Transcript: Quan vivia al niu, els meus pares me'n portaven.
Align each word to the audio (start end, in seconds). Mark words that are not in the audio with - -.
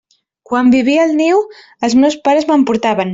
Quan 0.51 0.71
vivia 0.75 1.03
al 1.03 1.13
niu, 1.19 1.43
els 1.89 1.97
meus 2.05 2.17
pares 2.29 2.49
me'n 2.53 2.65
portaven. 2.71 3.07